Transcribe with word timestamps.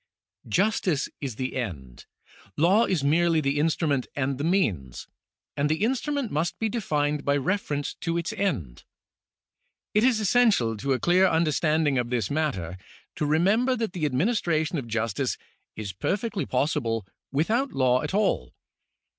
Justice 0.49 1.09
is 1.19 1.35
the 1.35 1.55
end, 1.55 2.07
law 2.57 2.85
is 2.85 3.03
merely 3.03 3.39
the 3.39 3.59
instrument 3.59 4.07
and 4.15 4.39
the 4.39 4.43
means; 4.43 5.07
and 5.55 5.69
the 5.69 5.83
instrument 5.83 6.31
must 6.31 6.57
be 6.57 6.69
defined 6.69 7.23
by 7.23 7.37
reference 7.37 7.93
to 8.01 8.17
its 8.17 8.33
end. 8.33 8.83
It 9.93 10.03
is 10.03 10.19
essential 10.19 10.75
to 10.77 10.93
a 10.93 10.99
clear 10.99 11.27
understanding 11.27 11.99
of 11.99 12.09
this 12.09 12.31
matter 12.31 12.79
to 13.15 13.27
remember 13.27 13.75
that 13.75 13.93
the 13.93 14.07
administration 14.07 14.79
of 14.79 14.87
justice 14.87 15.37
is 15.75 15.93
perfectly 15.93 16.47
pos 16.47 16.73
sible 16.73 17.03
without 17.31 17.71
law 17.73 18.01
at 18.01 18.15
all. 18.15 18.55